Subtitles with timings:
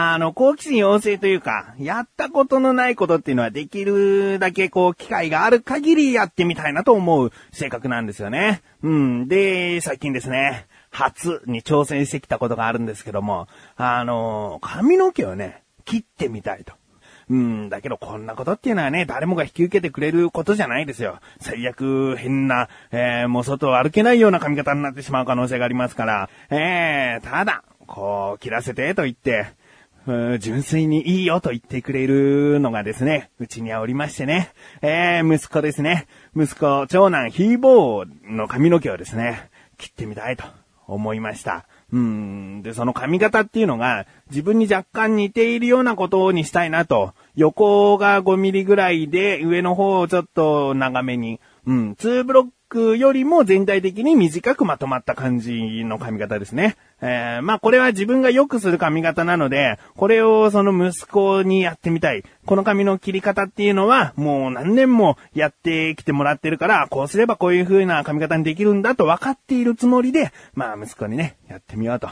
[0.00, 8.62] あの、好奇心旺盛というか、やったことのないことっていうのはできるだけこう、機会がある限りやってみたいなと思う性格なんですよね。
[8.84, 9.26] うん。
[9.26, 16.74] で、最近ですね、初に挑戦してきたことがあるんですけども、あの、髪の毛をね、切ってみたいと。
[17.28, 21.18] うん、だけどこんなことっていうのはね、誰もが引き受けてくれることじゃないですよ。
[21.40, 29.58] 最悪変な、えー、もう外を歩けないような髪型になってしまう可能性がありますから、えー、ただ、こう、切らせてと言って、
[30.38, 36.06] 純粋にいいよと言ってくれるのがですね、うちにはおりましてね、えー、息子ですね。
[36.34, 40.44] 息子、長男、ヒーボーの髪の毛をですね、切ってみたいと
[40.86, 41.66] 思いました。
[41.92, 42.62] うん。
[42.62, 47.14] で、その髪型っていうのが、自分に若干似ているようなことにしたいなと。
[47.34, 51.40] 横が5ミリぐらいで、上の方をちょっと長めに。
[51.66, 51.92] うん。
[51.92, 56.76] 2ブロックよりも全体的に短くまとまった感じの髪型ですね。
[57.00, 62.24] えー、まあこれは自分がよくする髪型なので、これをその息子にやってみたい。
[62.44, 72.08] この髪の切り方っていうのは、もう何年もやってきてもらってるから、こうすればこういう風な髪型にできるんだと分かっているつもりで、まあ息子にね、やってみようと。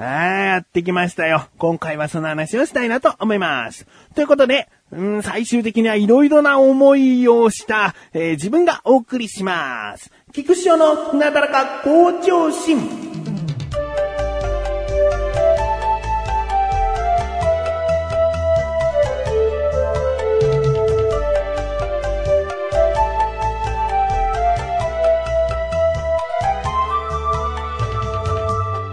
[0.00, 0.04] あー、
[0.46, 1.48] やってきましたよ。
[1.58, 3.84] 今回はその話をしたいなと思います。
[4.14, 10.12] ということで、うん、最終的にはいろいろな思いをした、えー、自分がお送りします。
[10.32, 13.17] 菊師匠のなだらか向上心。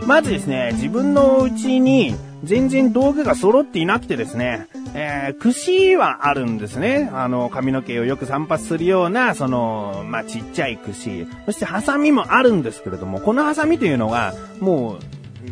[0.06, 7.10] まずですね、自分のうちに全然道具が揃っていなくてですね、えー、串はあるんですね。
[7.12, 11.28] あの、髪の毛をよく散髪するような、その、まあ、ちっちゃい串。
[11.48, 15.00] そして、ハサミもあるんですけれども、このハサミというのが、もう、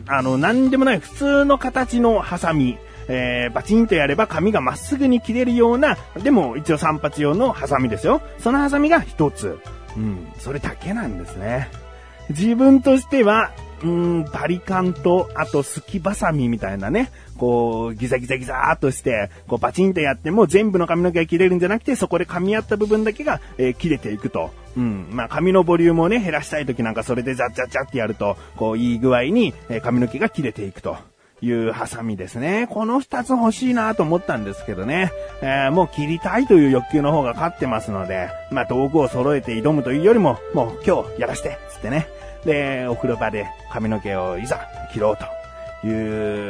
[0.08, 2.78] あの、なんでもない普通の形のハサミ。
[3.10, 8.22] えー、バチンとやれば髪がまっすぐに切れるような、でも一応散髪用のハサミですよ。
[8.40, 9.60] そのハサミが一つ。
[9.98, 11.70] うん、それだけなんですね。
[12.30, 13.52] 自分としては、
[13.84, 24.52] うん、バリカンと、あと、すきばさみみたいなね、こう、ギザギザギザーとして、こう、バチンとやっても全部の髪の毛が切れるんじゃなくて、そこで噛み合った部分だけが、えー、切れていくと。
[24.78, 25.08] うん。
[25.12, 30.98] まあ、髪のボリュームをね、減らしたい時なんかそれでザッザッザッってやると、こう、いい具合に、えー、髪の毛が切れていくと。
[31.44, 32.68] いうハサミですね。
[32.70, 35.12] この二つ欲しいなと思ったんですけどね。
[35.42, 42.08] えー、もう切りたいという欲求の方が勝ってますので、まあ道具を揃えて挑むというよりも、もう今日やらして、つってね。
[42.46, 44.62] で、お風呂場で髪の毛をいざ
[44.94, 45.26] 切ろうと。
[45.86, 45.90] い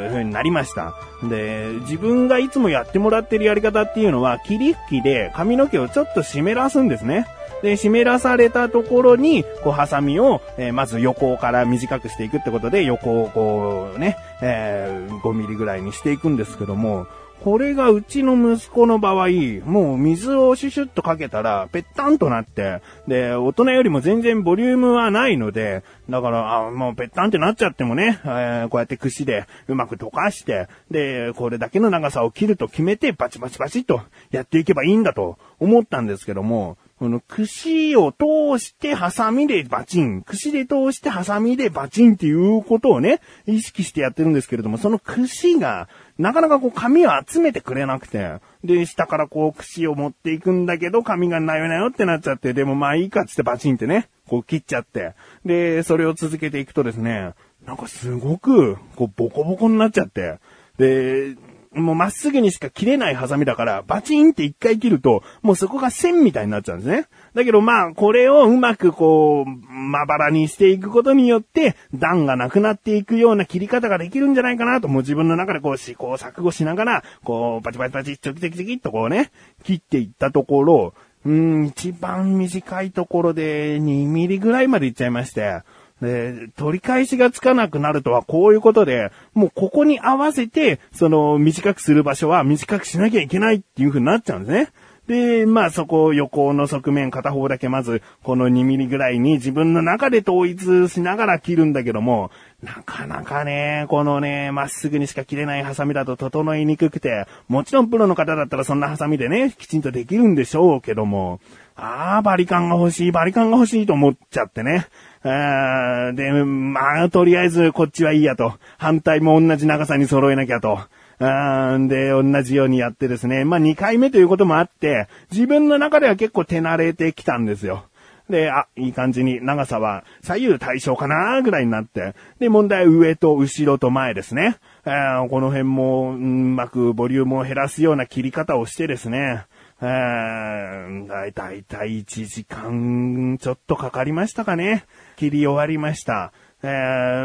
[0.06, 0.94] う風になりました。
[1.28, 7.26] で、自分がいつもやってもらってるやり方っていうのは、霧吹きで髪の毛をちょっと湿らすんですね。
[7.64, 17.06] で、湿らされたところに、こう、ハサミを、えー、まず横から短くしていくってことで、横をこうね、えー、5ミリぐらいにしていくんですけども、
[17.42, 19.28] これがうちの息子の場合、
[19.64, 45.88] もう水をシュシュッとかけたら、ぺったんとなって、で、大人よりも全然ボリュームはないので、だから、あもうぺったんってなっちゃってもね、えー、こうやって串でうまく溶かして、で、これだけの長さを切ると決めて、バチバチバチとやっていけばいいんだと思ったんですけども、この串を通してハサミでバチン、串で通してハサミでバチンっていうことをね、意識してやってるんですけれども、その串が、
[46.18, 57.32] なかなかこう紙を集めてくれなくて、で、下からこう串を持っていくんだけど、紙がなよなよってなっちゃって、でもまあいいかっつってバチンってね、こう切っちゃって、で、それを続けていくとですね、
[57.66, 60.38] なんかすごく、こうボコボコになっちゃって、
[60.78, 61.34] で、
[61.74, 67.06] もうまっすぐにしか切れないハサミだから、バチンって一回切ると、もうそこが線みたいになっちゃうんですね。
[67.34, 79.30] だけどまあ、これをうまくこう、まばらにしていくことによって、段がなくなっていくような切り方ができるんじゃないかなと、もう自分の中でこう試行錯誤しながら、こう、パチパチパチ、チョキチョキチョキっとこうね、
[79.64, 80.94] 切っていったところ、
[81.26, 85.62] うん、一番短いところで2ミリぐらいまでいっちゃいまして、
[86.00, 94.68] で、取り返しがつかなくなるとはこういうことで、もうここに合わせて、その短くする場所は短くしなきゃいけないっていう風になっちゃうんですね。
[95.06, 102.30] で、まあそこを横の側面片方だけまずこの2ミリぐらいに自分の中で統一しながら切るんだけども、
[102.62, 111.40] なかなかね、このね、まっすぐにしか切れないハサミだと整いにくくて、もちろんプロの方だったらそんなハサミでね、きちんとできるんでしょうけども、
[111.76, 114.86] ああ、バリカンが欲しい、バリカンが欲しいと思っちゃってね。
[115.26, 118.54] あで、まあ、とりあえずこっちはいいやと。
[118.76, 120.80] 反対も同じ長さに揃えなきゃと。
[121.18, 123.44] あで、同じようにやってですね。
[123.44, 127.86] まあ、2回目ということもあって、自分の中では結構手慣れてきたんですよ。
[128.28, 132.14] で、あ、いい感じに長さは左右対称かなぐらいになって。
[132.38, 134.56] で、問題上と後ろと前ですね。
[134.86, 139.44] えーこの辺も、うんうまくボリュームを減らすような切り方をしてですね、
[139.86, 144.86] えー、だいたい1時間ちょっとかかりましたかね。
[145.16, 146.32] 切り終わりました。
[146.62, 146.66] え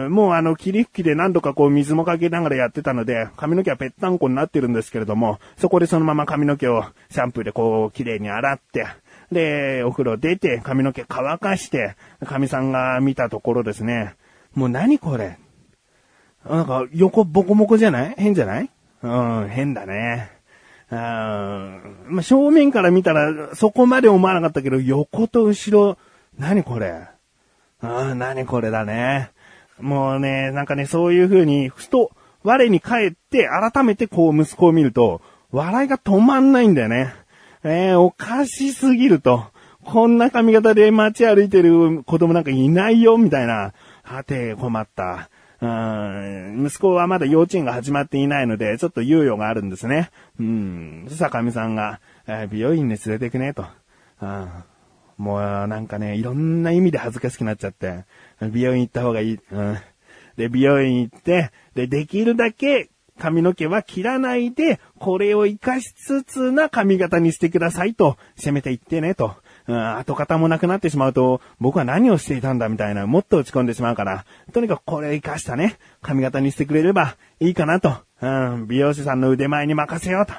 [0.08, 8.86] ー、もうあの、霧吹きで何度かこう水もかけながらやってたので、髪の毛はぺったんこになってるんですけれども、そこでそのまま髪の毛をシャンプーでこう、綺麗に洗って、
[9.32, 11.96] で、お風呂出て髪の毛乾かして、
[12.26, 14.16] 髪さんが見たところですね、
[14.54, 15.38] もう何これ？
[16.50, 18.16] なんか、横ボコボコじゃない？
[18.18, 18.70] 変じゃない？
[19.02, 20.39] うん、変だね。
[20.92, 25.98] うんまあ、正面から見たらそこまで思わなかったけど、横と後ろ、
[26.38, 27.08] 何これ？
[27.82, 29.32] ああ、何これだね。
[29.80, 32.12] もうね、なんかね、そういう風に、ふと、
[32.44, 35.22] 我に返って、改めてこう息子を見ると、
[35.52, 37.14] 笑いが止まんないんだよね。
[37.64, 39.46] えー、おかしすぎると。
[39.86, 43.74] こんな髪型で街歩いてる子供なんかいないよ、みたいな。
[44.04, 45.30] はて、困った。
[45.62, 50.10] うん、息子はまだ幼稚園が始まっていないので、ちょっと猶予があるんですね。
[50.40, 51.06] うん。
[51.10, 53.66] そしたら神さんが、えー美容院に連れてくね、と。
[54.22, 54.50] うん
[55.18, 58.06] もうなんかね、いろんな意味で恥ずかしくなっちゃって、
[58.42, 59.40] 美容院行った方がいい。
[59.52, 59.78] うん。
[60.38, 62.90] で、美容院行って、で、できるだけ
[63.20, 69.36] 髪の毛は切らないで、これを活かしつつな髪型にしてくださいと、せめて言ってね、と。
[69.70, 77.96] うん、跡形もなくなってしまうと、僕は何をしていたんだみたいな、もっと落ち込んでしまうから、とにかくこれを活かしたね、髪型にしてくれればいいかなと。
[78.22, 80.34] うん、美容師さんの腕前に任せようと。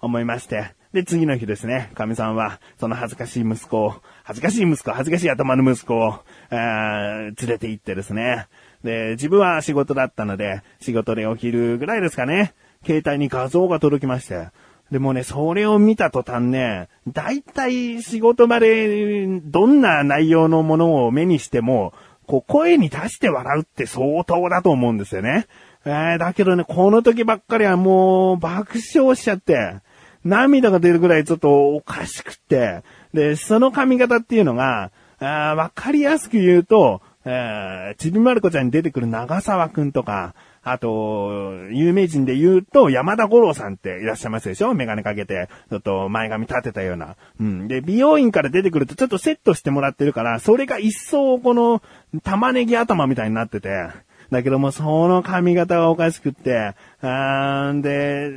[0.00, 0.76] 思いまして。
[0.92, 6.20] で、次の日ですね、神さんは、その恥ずかしい息子を、恥ずかしい息子、恥ずかしい頭の息子を、
[6.50, 8.46] えー連れて行ってですね。
[8.84, 12.54] で、自分は仕事だったので、仕事でお昼ぐらいですかね、
[12.86, 14.48] 携帯に画像が届きまして。
[14.90, 21.92] でもね、それを見た途端ね、大体仕事場でどんな内容のものを目にしても、
[22.26, 25.46] こう声に出して笑うって相当だと思うんですよね。
[25.84, 29.76] えーだけどね、この時ばっかりはもう爆笑しちゃって、
[30.24, 32.82] 涙が出るぐらいちょっとおかしくって、
[33.12, 34.90] で、その髪型っていうのが、
[35.20, 44.74] わかりやすく言うと、えーちびまる子ちゃんに出てくる長沢くんとか、あと、有名人で言うと、山田五郎さんっていらっしゃいますでしょ？
[44.74, 47.16] メガネかけて、ちょっと前髪立てたような。
[47.40, 47.68] うん。
[47.68, 51.82] で、美容院から出てくるとちょっとセットしてもらってるから、それが一層この
[52.22, 53.88] 玉ねぎ頭みたいになってて、
[54.30, 58.30] だけども、その髪型がおかしくって、で、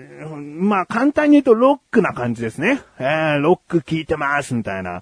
[0.60, 2.82] まあ、簡単に言うとロックな感じですね。
[3.00, 5.02] えーロック効いてます、みたいな。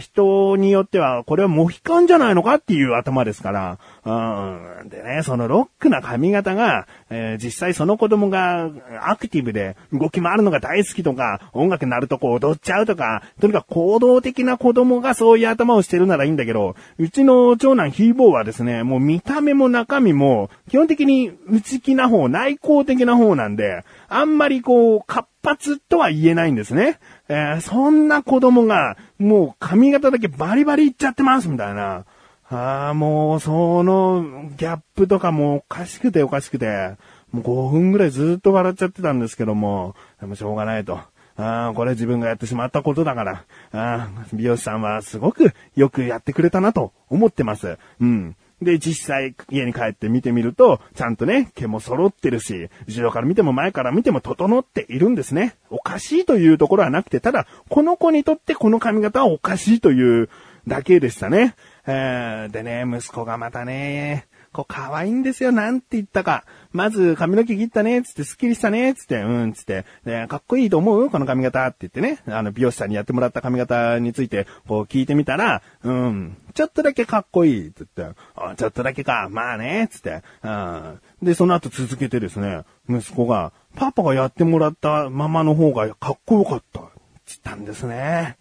[0.00, 3.78] 人によっては、これはモヒカンじゃないのかっていう頭ですから。
[4.04, 4.88] うん。
[4.88, 8.70] でね、そのロックな髪型が、えー実際その子供が
[9.02, 26.98] アクティブで動き回るのが大好きとか、音楽鳴るとこう踊っちゃうとか、とにかく行動的な子供がそういう頭をしてるならいいんだけど、うちの長男ヒーボーはですね、もう見た目も中身も、基本的に内気な方、内向的な方なんで、あんまりこう、活発とは言えないんですね。
[27.28, 32.04] えーそんな子供が、もう髪型だけバリバリいっちゃってます、みたいな。
[32.50, 36.96] ああ、もう、その、ギャップとかもおかしくておかしくて、
[37.30, 40.98] もう5分ぐらいずっと笑っちゃってたんですけども、でもしょうがないと。
[41.36, 47.78] ああ、これ自分がやってしまったことだから、ああ、美容師さんはすごくよくやってくれたなと思ってます。
[48.00, 48.36] うん。
[48.62, 55.56] で、実際家に帰って見てみると、ちゃんとね、毛も揃ってるし、後ろから見ても前から見ても整っているんですね。
[55.70, 60.28] おかしいというところはなくて、ただ、この子にとってこの髪型はおかしいという
[60.66, 61.54] だけでしたね。
[61.86, 66.44] えーでね、息子がまたね、こう可愛いんですよ、なんて言ったか。
[66.72, 71.08] まず髪の毛切ったね、つって、スッキリしたね、つって、うん、つって、で、かっこいいと思う？
[71.08, 81.00] この髪型って言ってね、あの、美容師さんにやってもらった髪型について、こう聞いてみたら、うん、ちょっとだけかっこいい、って言って、あちょっとだけか、まあね、つって、うん。
[81.22, 86.90] で、その後続けてですね、息子が、パパがやってもらったままの方がかっこよかった、って
[87.28, 88.36] 言ったんですね。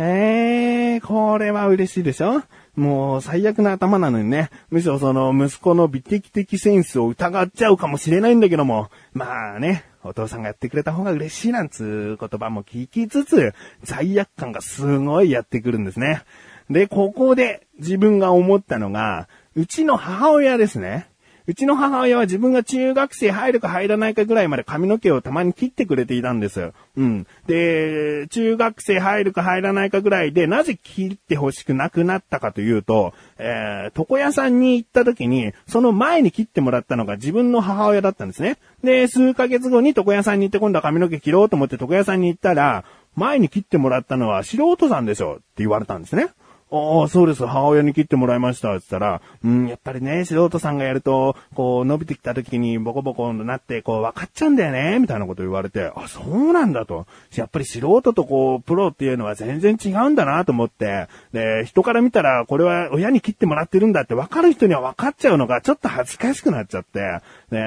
[0.00, 2.42] ええー、これは嬉しいでしょ？
[2.78, 4.50] もう最悪な頭なのにね。
[4.70, 8.88] むしろその息子の美的的センスを疑っちゃうかもしれないんだけども。
[9.12, 16.22] まあね、お父さんがやってくれた方が嬉しいなんつう言葉も聞きつつ、罪悪感がすごいやってくるんですね。
[16.70, 21.07] で、ここで自分が思ったのが、うちの母親ですね。
[21.48, 26.74] うちの母親は自分が中学生入るか入らないかぐらいまで髪の毛をたまに切ってくれていたんですよ。
[26.94, 27.26] うん。
[27.46, 38.58] で、中学生入るか入らないかぐらいで、なぜ切って欲しくなくなったかというと、えー、床屋さんに行った時に、その前に切ってもらったのが自分の母親だったんですね。
[38.84, 42.84] で、数ヶ月後に床屋さんに行って今度は髪の毛切ろうと思って床屋さんに行ったら、
[43.16, 46.28] 前に切ってもらったのは素人さんでしょって言われたんですね。
[46.70, 47.46] ああ、そうです。
[47.46, 48.76] 母親に切ってもらいました。
[48.76, 57.06] って言ったら、うん、やっぱりね、素人さんがやると、こう、伸びてきた時にボコボコになって、こう、分かっちゃうんだよね、みたいなこと言われて、あ、そうなんだと。
[57.34, 67.20] やっぱり素人とこう、プロっていうのは全然違うんだなと思って、で、人から見たら、これは親に切ってもらってるんだって分かる人には分かっちゃうのが、ちょっと恥ずかしくなっちゃって、
[67.50, 67.58] で、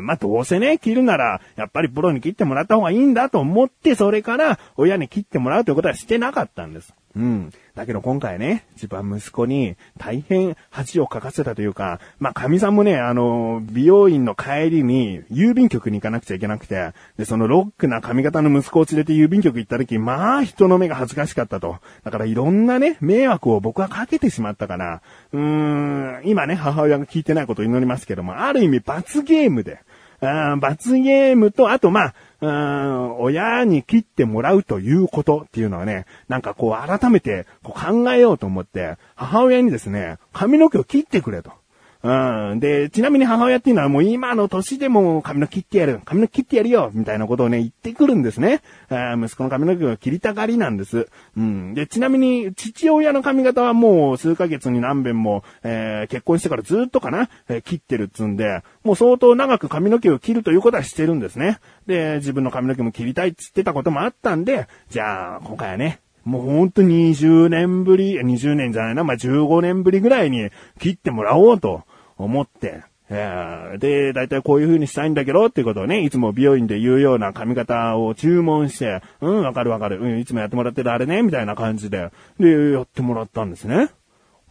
[0.00, 6.92] まあ、どうせね、切るなら、やっぱりプロに切ってもらった方がいいんだと思って、それから、親に切ってもらうということはしてなかったんです。
[7.16, 7.50] うん。
[7.74, 21.78] だけど今回ね、自分は息子に大変恥をかかせたというか、まあ、神さんもね、あの、美容院の帰りに郵便局に行かなくちゃいけなくて、で、そのロックな髪型の息子を連れて郵便局行った時、まあ、人の目が恥ずかしかったと。
[22.04, 25.02] だからいろんなね、迷惑を僕はかけてしまったから、
[25.32, 29.80] うーん、今ね、母親が聞いてないことを祈りますけども、ある意味罰ゲームで、
[30.20, 41.52] 罰ゲームと、あとまあ、うん、親に切ってもらうということっていうのはね、なんかこう改めてこう考えようと思って、母親にですね、髪の毛を切ってくれと。
[42.02, 42.60] うん。
[42.60, 48.62] で、ちなみに母親っていうのはもう今の年でも髪の切ってやる、髪の切ってやるよ、みたいなことをね、言ってくるんですね。
[48.88, 51.08] あ息子の髪の毛を切りたがりなんです。
[51.36, 51.74] うん。
[51.74, 61.58] で、ちなみに父親の髪型はもう数ヶ月に何遍も、えー、結婚してからずっとかな、えー、切ってるっつんで、もう相当長く髪の毛を切るということはしてるんですね。
[61.86, 71.82] で、自分の髪の毛も切りたいっつってたこともあったんで、じゃあ、今回はね、もうほんと20年ぶり、20年じゃないな、まあ、15年ぶりぐらいに切ってもらおうと
[72.16, 83.90] 思って、えー、で、だいたいこういう風にしたいんだけどっていうことをね、いつも美容院で言うような髪型を注文して、うん、わかるわかる、うん、いつもやってもらってるあれね、みたいな感じで、で、やってもらったんですね。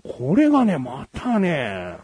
[0.03, 1.97] これがね、またね、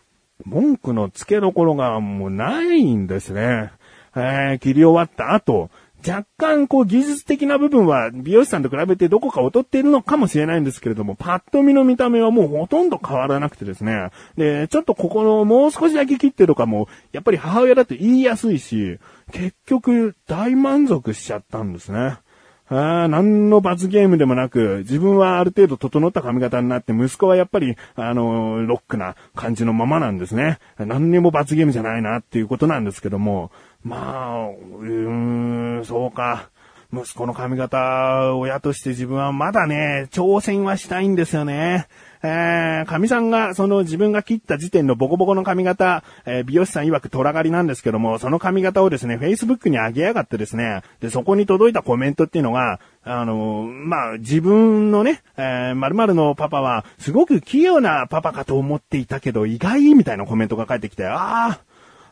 [0.45, 3.72] 文句の付けどころがもうないんですね。
[4.15, 5.69] えー、切り終わった後、
[6.07, 14.12] 若干こう技術的な部分は美容師さんと比べてどこか劣っているのかもしれないんですけれども、パッと見の見た目はもうほとんど変わらなくてですね。
[14.38, 19.00] で、ちょっとここのもう少しだけ切ってとかも、やっぱり母親だと言いやすいし、
[19.31, 22.19] 結局大満足しちゃったんですね。
[22.67, 30.57] あ何の罰ゲームでもなく、自分はある程度整った髪型になって、息子はやっぱり、あの、ロックな感じのままなんですね。
[30.79, 33.51] 何にも罰ゲームじゃないなっていうことなんですけども、
[33.86, 36.50] まあ、うーん、そうか。
[36.92, 41.88] 息子の髪型、親として自分はまだね、挑戦はしたいんですよね。
[42.24, 61.60] えー、神さんが、その自分が切った時点のボコボコの髪型、えー、美容師さん曰く虎狩りなんですけども、その髪型をですね、Facebook に上げやがってですね、で、そこに届いたコメントっていうのが、あのまあ、自分のね、えー、〇〇のパパは、すごく器用なパパかと思っていたけど、意外みたいなコメントが返ってきて、ああ、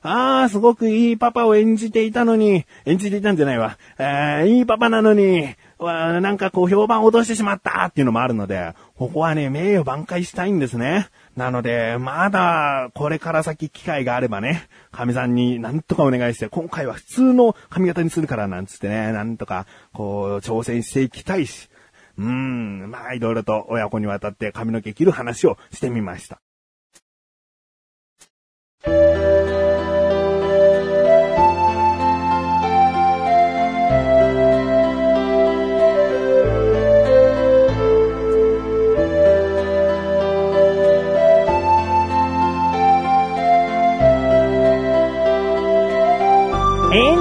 [0.06, 3.78] ああ、すごくいいパパを演じていたのに、演じていたんじゃないわ。
[3.98, 11.08] えー、いいパパなのに、わなんかこう評判を落としてしまったっていうのもあるので、ここはね、名誉挽回したいんですね。
[11.38, 21.70] なので、まだ、これから先機会があればね、神さんになんとかお願いして、今回は普通の髪型にするからなんつってね、なんとか、こう、挑戦していきたいし、
[22.18, 26.42] うーん、まあ、いろいろと親子にわたって髪の毛切る話をしてみました。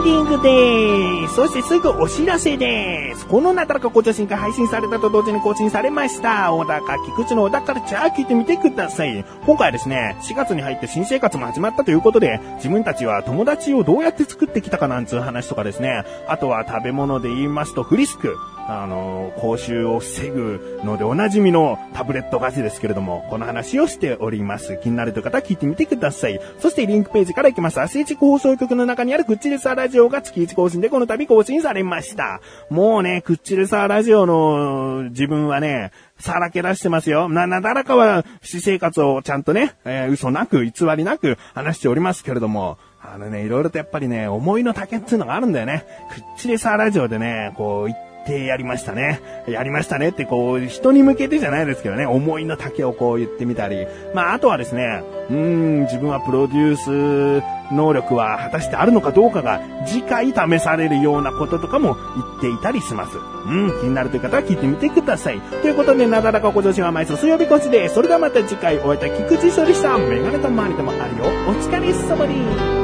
[0.05, 1.35] リングです。
[1.37, 3.27] そしてすぐお知らせです。
[3.27, 6.53] このなだらか校長新が配信されたと同時に更新されました。
[6.53, 9.25] 小高菊池の小高ルチャー聞いてみてください。
[9.47, 18.37] 今回はですね、4月に入って新生活も始まったということで、自分たちは友達をどうやって作ってきたかなんつう話とかですね、あとは食べ物で言いますとフリスク。
[18.81, 24.79] あの、口臭を防ぐのでおなじみのタブレットガジですけれども、この話をしております。
[24.83, 26.41] 気になるという方は聞いてみてください。
[26.59, 27.81] そしてリンクページから行きます。
[27.81, 32.41] アスレチック放送局の中にあるクッチレサーラジオが月1更新でこの度更新されました。
[32.71, 37.29] もうね、クッチレサーラジオの自分はね、さらけ出してますよ。
[37.29, 45.85] な、なだらかは私生活をちゃんとね、えー、嘘なく、偽りなく話しておりますけれども、あのね、いろいろとやっぱりね、思いの丈っていうのがあるんだよね。
[46.11, 49.21] クッチレサーラジオでね、こう、ってやりましたね。
[49.49, 53.87] やりましたねってこう、人に向けてじゃないですけどね、思いの丈をこう言ってみたり。
[54.14, 63.17] まあ、あとはですね、うん、自分はプロデュース能力は果たしてあるのかどうかが次回試されるようなこととかも言っていたりします。
[63.17, 65.41] うん、気になるという方は聞いてみてください。
[65.41, 67.88] ということで、なだらかご女子は毎週水曜日こちで。
[67.88, 71.25] それではまた次回お会いいた菊池処理したメガネと周りでもあるよ。
[71.49, 72.82] お疲れ様です。